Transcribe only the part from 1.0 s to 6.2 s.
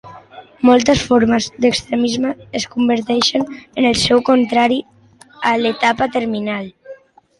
formes d'extremisme es converteixen en el seu contrari a l'etapa